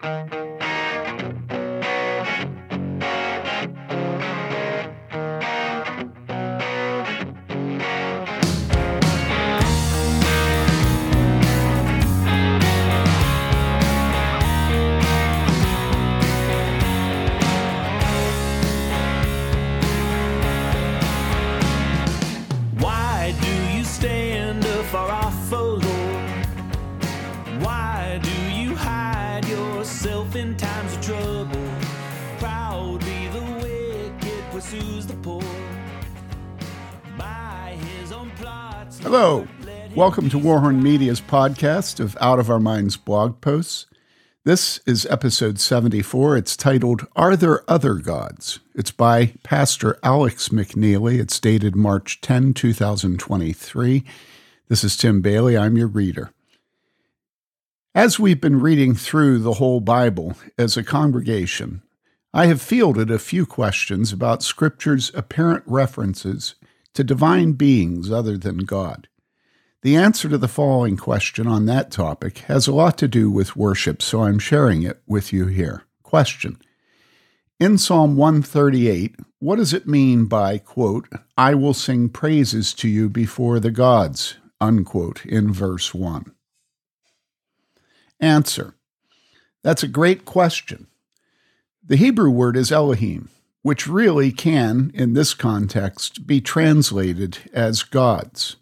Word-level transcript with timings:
Why 0.00 0.47
Hello. 39.00 39.48
Welcome 39.94 40.28
to 40.28 40.38
Warhorn 40.38 40.82
Media's 40.82 41.22
podcast 41.22 42.00
of 42.00 42.18
Out 42.20 42.38
of 42.38 42.50
Our 42.50 42.60
Minds 42.60 42.98
blog 42.98 43.40
posts. 43.40 43.86
This 44.44 44.80
is 44.84 45.06
episode 45.06 45.58
74. 45.58 46.36
It's 46.36 46.54
titled 46.54 47.06
Are 47.16 47.34
There 47.34 47.64
Other 47.66 47.94
Gods? 47.94 48.60
It's 48.74 48.90
by 48.90 49.32
Pastor 49.42 49.98
Alex 50.02 50.50
McNeely. 50.50 51.18
It's 51.18 51.40
dated 51.40 51.74
March 51.74 52.20
10, 52.20 52.52
2023. 52.52 54.04
This 54.68 54.84
is 54.84 54.98
Tim 54.98 55.22
Bayly. 55.22 55.56
I'm 55.56 55.78
your 55.78 55.88
reader. 55.88 56.30
As 57.94 58.18
we've 58.20 58.40
been 58.40 58.60
reading 58.60 58.94
through 58.94 59.38
the 59.38 59.54
whole 59.54 59.80
Bible 59.80 60.36
as 60.58 60.76
a 60.76 60.84
congregation, 60.84 61.80
I 62.32 62.46
have 62.46 62.60
fielded 62.60 63.10
a 63.10 63.18
few 63.18 63.46
questions 63.46 64.12
about 64.12 64.42
Scripture's 64.42 65.10
apparent 65.14 65.64
references 65.66 66.56
to 66.92 67.02
divine 67.02 67.52
beings 67.52 68.10
other 68.12 68.36
than 68.36 68.58
God. 68.58 69.08
The 69.80 69.96
answer 69.96 70.28
to 70.28 70.36
the 70.36 70.48
following 70.48 70.98
question 70.98 71.46
on 71.46 71.64
that 71.66 71.90
topic 71.90 72.38
has 72.40 72.66
a 72.66 72.74
lot 72.74 72.98
to 72.98 73.08
do 73.08 73.30
with 73.30 73.56
worship, 73.56 74.02
so 74.02 74.24
I'm 74.24 74.38
sharing 74.38 74.82
it 74.82 75.00
with 75.06 75.32
you 75.32 75.46
here. 75.46 75.84
Question 76.02 76.60
In 77.58 77.78
Psalm 77.78 78.16
138, 78.16 79.16
what 79.38 79.56
does 79.56 79.72
it 79.72 79.86
mean 79.86 80.26
by, 80.26 80.58
quote, 80.58 81.08
I 81.36 81.54
will 81.54 81.74
sing 81.74 82.10
praises 82.10 82.74
to 82.74 82.88
you 82.88 83.08
before 83.08 83.58
the 83.58 83.70
gods, 83.70 84.36
unquote, 84.60 85.24
in 85.24 85.50
verse 85.50 85.94
1? 85.94 86.34
Answer 88.20 88.74
That's 89.62 89.82
a 89.82 89.88
great 89.88 90.26
question. 90.26 90.88
The 91.88 91.96
Hebrew 91.96 92.28
word 92.28 92.54
is 92.54 92.70
Elohim, 92.70 93.30
which 93.62 93.86
really 93.86 94.30
can, 94.30 94.90
in 94.92 95.14
this 95.14 95.32
context, 95.32 96.26
be 96.26 96.38
translated 96.38 97.38
as 97.54 97.82
gods. 97.82 98.56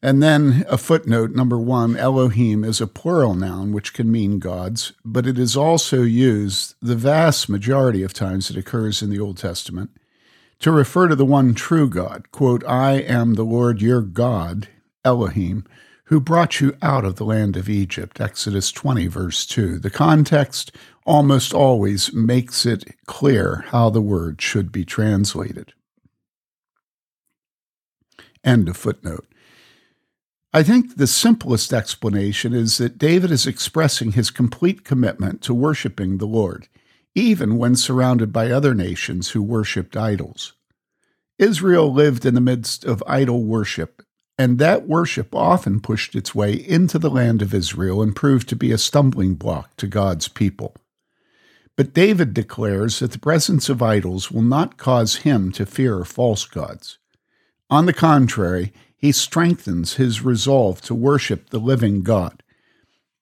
And 0.00 0.22
then 0.22 0.64
a 0.68 0.78
footnote 0.78 1.32
number 1.32 1.58
one 1.58 1.96
Elohim 1.96 2.62
is 2.62 2.80
a 2.80 2.86
plural 2.86 3.34
noun 3.34 3.72
which 3.72 3.92
can 3.92 4.12
mean 4.12 4.38
gods, 4.38 4.92
but 5.04 5.26
it 5.26 5.36
is 5.36 5.56
also 5.56 6.02
used 6.02 6.76
the 6.80 6.94
vast 6.94 7.48
majority 7.48 8.04
of 8.04 8.12
times 8.12 8.50
it 8.50 8.56
occurs 8.56 9.02
in 9.02 9.10
the 9.10 9.18
Old 9.18 9.38
Testament 9.38 9.90
to 10.60 10.70
refer 10.70 11.08
to 11.08 11.16
the 11.16 11.24
one 11.24 11.54
true 11.54 11.90
God. 11.90 12.30
Quote, 12.30 12.62
I 12.68 12.92
am 12.92 13.34
the 13.34 13.44
Lord 13.44 13.82
your 13.82 14.00
God, 14.00 14.68
Elohim, 15.04 15.64
who 16.06 16.20
brought 16.20 16.60
you 16.60 16.76
out 16.82 17.04
of 17.04 17.16
the 17.16 17.24
land 17.24 17.56
of 17.56 17.68
Egypt. 17.68 18.20
Exodus 18.20 18.70
20, 18.72 19.06
verse 19.08 19.44
2. 19.46 19.78
The 19.78 19.90
context 19.90 20.72
almost 21.04 21.52
always 21.52 22.12
makes 22.12 22.64
it 22.64 22.84
clear 23.06 23.64
how 23.68 23.90
the 23.90 24.00
word 24.00 24.40
should 24.40 24.70
be 24.70 24.84
translated. 24.84 25.72
End 28.44 28.68
of 28.68 28.76
footnote. 28.76 29.26
I 30.52 30.62
think 30.62 30.96
the 30.96 31.08
simplest 31.08 31.72
explanation 31.72 32.54
is 32.54 32.78
that 32.78 32.98
David 32.98 33.30
is 33.32 33.46
expressing 33.46 34.12
his 34.12 34.30
complete 34.30 34.84
commitment 34.84 35.42
to 35.42 35.52
worshiping 35.52 36.18
the 36.18 36.26
Lord, 36.26 36.68
even 37.14 37.58
when 37.58 37.74
surrounded 37.74 38.32
by 38.32 38.50
other 38.50 38.74
nations 38.74 39.30
who 39.30 39.42
worshipped 39.42 39.96
idols. 39.96 40.54
Israel 41.38 41.92
lived 41.92 42.24
in 42.24 42.34
the 42.34 42.40
midst 42.40 42.84
of 42.84 43.02
idol 43.06 43.44
worship, 43.44 44.02
and 44.38 44.58
that 44.58 44.86
worship 44.86 45.34
often 45.34 45.80
pushed 45.80 46.14
its 46.14 46.34
way 46.34 46.52
into 46.52 46.98
the 46.98 47.10
land 47.10 47.40
of 47.40 47.54
Israel 47.54 48.02
and 48.02 48.14
proved 48.14 48.48
to 48.48 48.56
be 48.56 48.70
a 48.70 48.78
stumbling 48.78 49.34
block 49.34 49.74
to 49.76 49.86
God's 49.86 50.28
people. 50.28 50.74
But 51.76 51.94
David 51.94 52.34
declares 52.34 52.98
that 52.98 53.12
the 53.12 53.18
presence 53.18 53.68
of 53.68 53.82
idols 53.82 54.30
will 54.30 54.42
not 54.42 54.76
cause 54.76 55.16
him 55.16 55.52
to 55.52 55.66
fear 55.66 56.04
false 56.04 56.44
gods. 56.44 56.98
On 57.68 57.86
the 57.86 57.92
contrary, 57.92 58.72
he 58.96 59.12
strengthens 59.12 59.94
his 59.94 60.22
resolve 60.22 60.80
to 60.82 60.94
worship 60.94 61.50
the 61.50 61.58
living 61.58 62.02
God. 62.02 62.42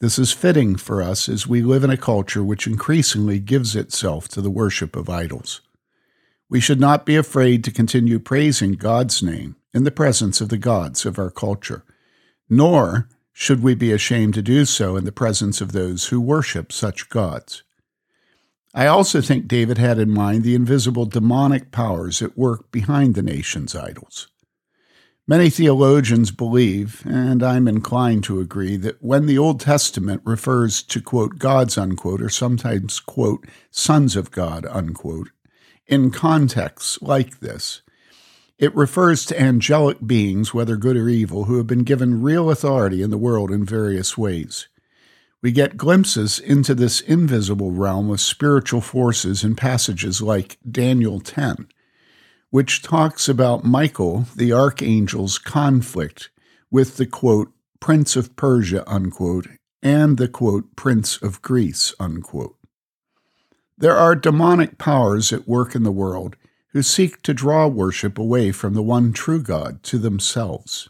This 0.00 0.18
is 0.18 0.32
fitting 0.32 0.76
for 0.76 1.00
us 1.00 1.28
as 1.28 1.46
we 1.46 1.62
live 1.62 1.84
in 1.84 1.90
a 1.90 1.96
culture 1.96 2.42
which 2.42 2.66
increasingly 2.66 3.38
gives 3.38 3.76
itself 3.76 4.28
to 4.28 4.40
the 4.40 4.50
worship 4.50 4.96
of 4.96 5.08
idols. 5.08 5.60
We 6.50 6.60
should 6.60 6.80
not 6.80 7.06
be 7.06 7.16
afraid 7.16 7.64
to 7.64 7.70
continue 7.70 8.18
praising 8.18 8.72
God's 8.72 9.22
name 9.22 9.56
in 9.74 9.84
the 9.84 9.90
presence 9.90 10.40
of 10.40 10.48
the 10.48 10.58
gods 10.58 11.06
of 11.06 11.18
our 11.18 11.30
culture, 11.30 11.84
nor 12.48 13.08
should 13.32 13.62
we 13.62 13.74
be 13.74 13.92
ashamed 13.92 14.34
to 14.34 14.42
do 14.42 14.64
so 14.64 14.96
in 14.96 15.04
the 15.04 15.12
presence 15.12 15.60
of 15.60 15.72
those 15.72 16.06
who 16.08 16.20
worship 16.20 16.70
such 16.70 17.08
gods. 17.08 17.62
I 18.74 18.86
also 18.86 19.20
think 19.20 19.48
David 19.48 19.78
had 19.78 19.98
in 19.98 20.10
mind 20.10 20.44
the 20.44 20.54
invisible 20.54 21.06
demonic 21.06 21.70
powers 21.70 22.22
at 22.22 22.38
work 22.38 22.70
behind 22.70 23.14
the 23.14 23.22
nation's 23.22 23.74
idols. 23.74 24.28
Many 25.26 25.50
theologians 25.50 26.30
believe, 26.30 27.02
and 27.06 27.42
I'm 27.42 27.68
inclined 27.68 28.24
to 28.24 28.40
agree, 28.40 28.76
that 28.78 29.02
when 29.02 29.26
the 29.26 29.38
Old 29.38 29.60
Testament 29.60 30.20
refers 30.24 30.82
to, 30.84 31.00
quote, 31.00 31.38
gods, 31.38 31.78
unquote, 31.78 32.20
or 32.20 32.28
sometimes, 32.28 32.98
quote, 32.98 33.46
sons 33.70 34.16
of 34.16 34.30
God, 34.30 34.66
unquote, 34.66 35.30
in 35.86 36.10
contexts 36.10 37.00
like 37.02 37.40
this, 37.40 37.82
it 38.62 38.74
refers 38.74 39.26
to 39.26 39.38
angelic 39.38 39.98
beings, 40.06 40.54
whether 40.54 40.76
good 40.76 40.96
or 40.96 41.10
evil, 41.10 41.44
who 41.44 41.58
have 41.58 41.66
been 41.66 41.84
given 41.84 42.22
real 42.22 42.50
authority 42.50 43.02
in 43.02 43.10
the 43.10 43.18
world 43.18 43.50
in 43.50 43.66
various 43.66 44.16
ways. 44.16 44.68
We 45.42 45.52
get 45.52 45.76
glimpses 45.76 46.38
into 46.38 46.74
this 46.74 47.00
invisible 47.00 47.72
realm 47.72 48.08
of 48.08 48.22
spiritual 48.22 48.80
forces 48.80 49.44
in 49.44 49.56
passages 49.56 50.22
like 50.22 50.56
Daniel 50.70 51.20
10 51.20 51.66
which 52.52 52.82
talks 52.82 53.30
about 53.30 53.64
Michael, 53.64 54.26
the 54.36 54.52
archangel's 54.52 55.38
conflict 55.38 56.28
with 56.70 56.98
the 56.98 57.06
quote, 57.06 57.50
Prince 57.80 58.14
of 58.14 58.36
Persia, 58.36 58.84
unquote, 58.86 59.46
and 59.82 60.18
the 60.18 60.28
quote, 60.28 60.76
Prince 60.76 61.16
of 61.22 61.40
Greece, 61.40 61.94
unquote. 61.98 62.54
There 63.78 63.96
are 63.96 64.14
demonic 64.14 64.76
powers 64.76 65.32
at 65.32 65.48
work 65.48 65.74
in 65.74 65.82
the 65.82 65.90
world 65.90 66.36
who 66.72 66.82
seek 66.82 67.22
to 67.22 67.34
draw 67.34 67.66
worship 67.66 68.18
away 68.18 68.50
from 68.52 68.74
the 68.74 68.82
one 68.82 69.12
true 69.12 69.42
God 69.42 69.82
to 69.84 69.98
themselves. 69.98 70.88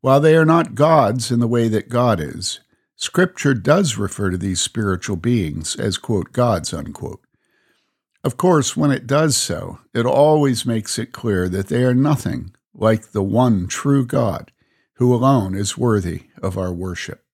While 0.00 0.20
they 0.20 0.36
are 0.36 0.44
not 0.44 0.74
gods 0.74 1.30
in 1.30 1.40
the 1.40 1.48
way 1.48 1.68
that 1.68 1.88
God 1.88 2.20
is, 2.20 2.60
Scripture 2.96 3.54
does 3.54 3.96
refer 3.96 4.30
to 4.30 4.36
these 4.36 4.60
spiritual 4.60 5.16
beings 5.16 5.74
as, 5.76 5.96
quote, 5.96 6.32
gods, 6.32 6.74
unquote. 6.74 7.20
Of 8.22 8.36
course, 8.36 8.76
when 8.76 8.90
it 8.90 9.06
does 9.06 9.36
so, 9.36 9.78
it 9.94 10.04
always 10.04 10.66
makes 10.66 10.98
it 10.98 11.12
clear 11.12 11.48
that 11.48 11.68
they 11.68 11.82
are 11.82 11.94
nothing 11.94 12.54
like 12.74 13.12
the 13.12 13.22
one 13.22 13.66
true 13.66 14.04
God, 14.04 14.52
who 14.94 15.14
alone 15.14 15.54
is 15.54 15.78
worthy 15.78 16.24
of 16.42 16.58
our 16.58 16.72
worship. 16.72 17.24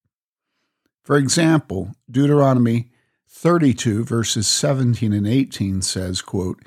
For 1.02 1.16
example, 1.16 1.96
Deuteronomy 2.08 2.90
32, 3.28 4.04
verses 4.04 4.46
17 4.46 5.12
and 5.12 5.26
18 5.26 5.82
says, 5.82 6.22
quote, 6.22 6.62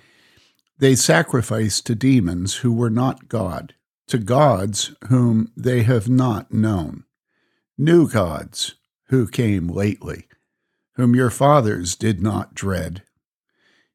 They 0.79 0.95
sacrificed 0.95 1.85
to 1.87 1.95
demons 1.95 2.57
who 2.57 2.73
were 2.73 2.89
not 2.89 3.29
God, 3.29 3.75
to 4.07 4.17
gods 4.17 4.95
whom 5.09 5.51
they 5.55 5.83
have 5.83 6.09
not 6.09 6.51
known, 6.51 7.03
new 7.77 8.09
gods 8.09 8.75
who 9.09 9.27
came 9.27 9.67
lately, 9.67 10.27
whom 10.93 11.15
your 11.15 11.29
fathers 11.29 11.95
did 11.95 12.21
not 12.21 12.55
dread 12.55 13.03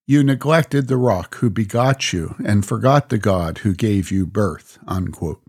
you 0.06 0.22
neglected 0.22 0.86
the 0.86 0.96
rock 0.96 1.36
who 1.36 1.48
begot 1.48 2.12
you 2.12 2.34
and 2.44 2.66
forgot 2.66 3.08
the 3.08 3.18
God 3.18 3.58
who 3.58 3.74
gave 3.74 4.10
you 4.10 4.26
birth. 4.26 4.78
Unquote. 4.86 5.42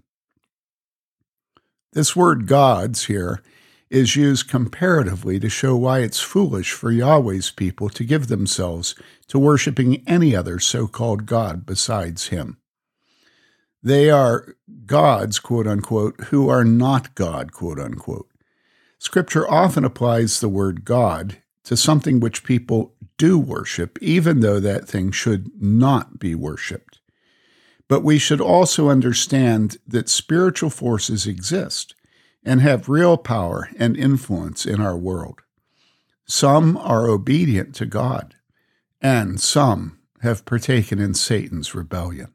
This 1.92 2.16
word 2.16 2.48
gods 2.48 3.06
here 3.06 3.42
is 3.90 4.16
used 4.16 4.50
comparatively 4.50 5.40
to 5.40 5.50
show 5.50 5.76
why 5.76 6.00
it's 6.00 6.20
foolish 6.20 6.72
for 6.72 6.92
Yahweh's 6.92 7.52
people 7.52 7.90
to 7.90 8.04
give 8.04 8.28
themselves 8.28 8.96
to 9.28 9.40
worshiping 9.40 10.04
any 10.08 10.36
other 10.36 10.60
so 10.60 10.88
called 10.88 11.26
God 11.26 11.66
besides 11.66 12.28
Him. 12.28 12.58
They 13.84 14.10
are 14.10 14.56
gods, 14.86 15.40
quote 15.40 15.68
unquote, 15.68 16.20
who 16.26 16.50
are 16.50 16.66
not 16.66 17.14
God, 17.16 17.52
quote 17.52 17.80
unquote. 17.80 18.30
Scripture 18.98 19.50
often 19.50 19.86
applies 19.86 20.40
the 20.40 20.50
word 20.50 20.86
God 20.86 21.38
to 21.66 21.78
something 21.78 22.20
which 22.20 22.44
people 22.44 22.96
do 23.18 23.38
worship, 23.38 23.98
even 24.02 24.40
though 24.40 24.60
that 24.60 24.88
thing 24.88 25.12
should 25.12 25.50
not 25.62 26.20
be 26.20 26.34
worshiped. 26.34 27.00
But 27.88 28.04
we 28.04 28.18
should 28.18 28.42
also 28.42 28.90
understand 28.90 29.78
that 29.88 30.10
spiritual 30.10 30.70
forces 30.70 31.28
exist 31.28 31.95
and 32.46 32.62
have 32.62 32.88
real 32.88 33.18
power 33.18 33.70
and 33.78 33.98
influence 33.98 34.66
in 34.66 34.80
our 34.80 34.96
world. 34.96 35.42
Some 36.26 36.78
are 36.78 37.10
obedient 37.10 37.76
to 37.76 37.86
God, 37.86 38.36
and 39.02 39.42
some 39.42 40.00
have 40.22 40.46
partaken 40.46 41.00
in 41.00 41.14
Satan's 41.14 41.76
rebellion. 41.76 42.32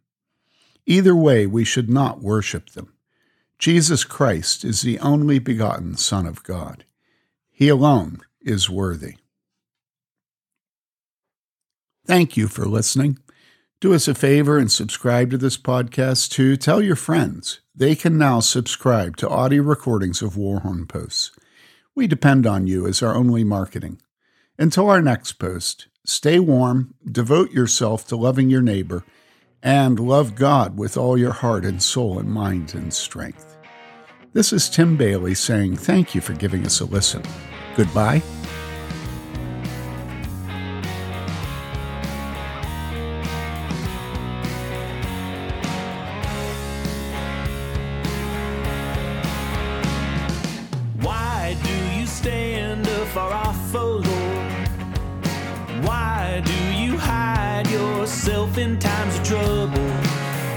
Either 0.87 1.15
way, 1.15 1.47
we 1.47 1.65
should 1.65 1.89
not 1.89 2.21
worship 2.21 2.71
them. 2.71 2.93
Jesus 3.59 4.05
Christ 4.05 4.65
is 4.65 4.83
the 4.83 4.99
only 4.99 5.39
begotten 5.39 5.97
Son 5.97 6.27
of 6.27 6.43
God. 6.43 6.85
He 7.51 7.69
alone 7.69 8.21
is 8.41 8.71
worthy. 8.71 9.17
Thank 12.07 12.37
you 12.37 12.49
for 12.49 12.65
listening. 12.65 13.19
Do 13.81 13.95
us 13.95 14.09
a 14.09 14.15
favor 14.15 14.59
and 14.59 14.71
subscribe 14.71 15.31
to 15.31 15.39
this 15.39 15.57
podcast 15.57 16.31
too. 16.31 16.57
Tell 16.57 16.83
your 16.83 16.97
friends. 16.97 17.61
They 17.81 17.97
can 17.97 18.19
now 18.19 18.41
subscribe 18.41 19.17
to 19.17 19.29
audio 19.31 19.63
recordings 19.63 20.21
of 20.21 20.37
Warhorn 20.37 20.87
posts. 20.87 21.31
We 21.95 22.07
depend 22.07 22.47
on 22.47 22.67
you 22.67 22.87
as 22.87 23.03
our 23.03 23.15
only 23.15 23.43
marketing. 23.43 24.03
Until 24.59 24.91
our 24.91 25.01
next 25.01 25.39
post, 25.39 25.89
stay 26.05 26.39
warm, 26.39 26.93
devote 27.11 27.53
yourself 27.53 28.07
to 28.09 28.17
loving 28.17 28.51
your 28.51 28.61
neighbor, 28.61 29.03
and 29.63 29.99
love 29.99 30.35
God 30.35 30.77
with 30.77 30.99
all 30.99 31.17
your 31.17 31.33
heart 31.33 31.65
and 31.65 31.83
soul 31.83 32.19
and 32.19 32.29
mind 32.29 32.75
and 32.75 32.93
strength. 32.93 33.57
This 34.35 34.53
is 34.53 34.69
Tim 34.69 34.99
Bayly 34.99 35.35
saying 35.35 35.79
thank 35.79 36.15
you 36.15 36.21
for 36.21 36.35
giving 36.35 36.67
us 36.67 36.81
a 36.81 36.85
listen. 36.85 37.23
Goodbye. 37.77 38.23
Yourself 58.11 58.59
in 58.59 58.77
times 58.77 59.17
of 59.17 59.25
trouble? 59.25 59.91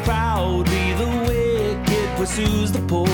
Proudly 0.03 0.93
the 0.93 1.07
wicked 1.27 2.09
pursues 2.17 2.71
the 2.71 2.79
poor. 2.87 3.07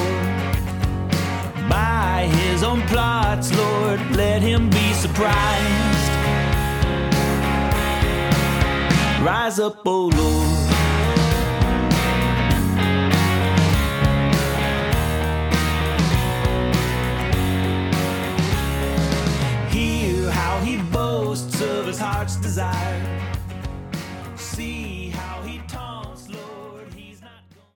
By 1.70 2.30
his 2.32 2.64
own 2.64 2.82
plots, 2.84 3.54
Lord, 3.54 4.00
let 4.16 4.42
him 4.42 4.70
be 4.70 4.94
surprised. 4.94 6.12
Rise 9.22 9.60
up, 9.60 9.86
O 9.86 10.06
Lord. 10.08 10.49